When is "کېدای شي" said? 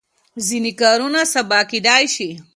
1.71-2.29